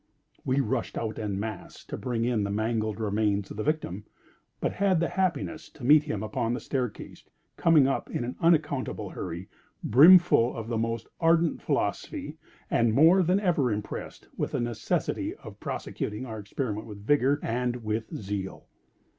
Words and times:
We 0.43 0.61
rushed 0.61 0.97
out 0.97 1.19
en 1.19 1.39
masse 1.39 1.85
to 1.85 1.95
bring 1.95 2.25
in 2.25 2.43
the 2.43 2.49
mangled 2.49 2.99
remains 2.99 3.51
of 3.51 3.57
the 3.57 3.63
victim, 3.63 4.05
but 4.59 4.71
had 4.73 4.99
the 4.99 5.09
happiness 5.09 5.69
to 5.69 5.83
meet 5.83 6.05
him 6.05 6.23
upon 6.23 6.55
the 6.55 6.59
staircase, 6.59 7.23
coming 7.55 7.87
up 7.87 8.09
in 8.09 8.23
an 8.23 8.35
unaccountable 8.39 9.11
hurry, 9.11 9.47
brimful 9.83 10.55
of 10.57 10.69
the 10.69 10.77
most 10.79 11.05
ardent 11.19 11.61
philosophy, 11.61 12.35
and 12.71 12.95
more 12.95 13.21
than 13.21 13.39
ever 13.39 13.71
impressed 13.71 14.27
with 14.35 14.53
the 14.53 14.59
necessity 14.59 15.35
of 15.35 15.59
prosecuting 15.59 16.25
our 16.25 16.39
experiment 16.39 16.87
with 16.87 17.05
vigor 17.05 17.39
and 17.43 17.83
with 17.83 18.11
zeal. 18.15 18.65